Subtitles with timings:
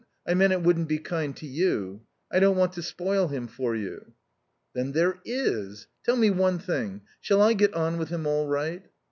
[0.25, 2.01] I meant it wouldn't be kind to you.
[2.31, 4.13] I don't want to spoil him for you."
[4.73, 8.83] "Then there is tell me one thing: Shall I get on with him all right?"